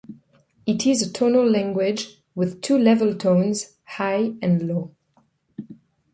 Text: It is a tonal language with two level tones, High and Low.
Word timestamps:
It 0.65 0.87
is 0.87 1.03
a 1.03 1.13
tonal 1.13 1.47
language 1.47 2.23
with 2.33 2.63
two 2.63 2.75
level 2.75 3.13
tones, 3.13 3.75
High 3.85 4.33
and 4.41 4.67
Low. 4.67 4.95